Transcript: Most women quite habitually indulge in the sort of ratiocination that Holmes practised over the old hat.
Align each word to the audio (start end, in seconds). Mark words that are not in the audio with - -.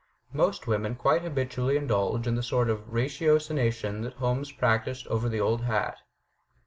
Most 0.33 0.65
women 0.65 0.95
quite 0.95 1.21
habitually 1.21 1.77
indulge 1.77 2.25
in 2.25 2.33
the 2.33 2.41
sort 2.41 2.71
of 2.71 2.87
ratiocination 2.91 4.01
that 4.01 4.13
Holmes 4.13 4.51
practised 4.51 5.05
over 5.09 5.29
the 5.29 5.39
old 5.41 5.65
hat. 5.65 5.99